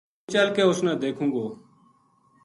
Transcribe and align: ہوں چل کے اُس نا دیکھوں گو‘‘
ہوں 0.23 0.29
چل 0.33 0.47
کے 0.55 0.63
اُس 0.67 0.79
نا 0.85 0.93
دیکھوں 1.03 1.29
گو‘‘ 1.33 1.45